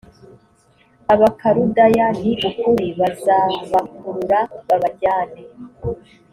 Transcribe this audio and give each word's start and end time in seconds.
abakaludaya 1.13 2.05
ni 2.21 2.31
ukuri 2.49 2.87
bazabakurura 2.99 4.39
babajyane 4.67 5.41